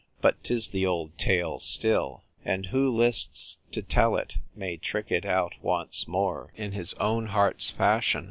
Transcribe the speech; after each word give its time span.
But 0.19 0.43
'tis 0.43 0.69
the 0.69 0.83
old 0.83 1.15
tale 1.19 1.59
still, 1.59 2.23
and 2.43 2.65
who 2.65 2.89
lists 2.89 3.59
to 3.71 3.83
tell 3.83 4.15
it 4.15 4.37
may 4.55 4.77
trick 4.77 5.11
it 5.11 5.27
out 5.27 5.53
once 5.61 6.07
more 6.07 6.51
in 6.55 6.71
his 6.71 6.95
own 6.95 7.27
heart's 7.27 7.69
fashion. 7.69 8.19